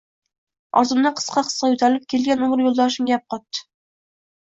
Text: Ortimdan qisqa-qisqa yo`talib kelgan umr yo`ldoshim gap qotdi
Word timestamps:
Ortimdan 0.81 1.13
qisqa-qisqa 1.19 1.71
yo`talib 1.75 2.09
kelgan 2.17 2.45
umr 2.49 2.67
yo`ldoshim 2.67 3.15
gap 3.15 3.33
qotdi 3.37 3.67